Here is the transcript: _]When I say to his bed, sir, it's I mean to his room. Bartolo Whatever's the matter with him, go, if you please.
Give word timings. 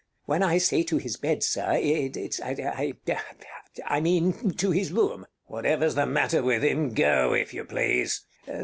_]When 0.25 0.41
I 0.41 0.57
say 0.57 0.81
to 0.81 0.97
his 0.97 1.15
bed, 1.17 1.43
sir, 1.43 1.77
it's 1.79 2.41
I 2.41 4.01
mean 4.01 4.51
to 4.55 4.71
his 4.71 4.91
room. 4.91 5.07
Bartolo 5.09 5.25
Whatever's 5.45 5.93
the 5.93 6.07
matter 6.07 6.41
with 6.41 6.63
him, 6.63 6.95
go, 6.95 7.33
if 7.35 7.53
you 7.53 7.63
please. 7.63 8.25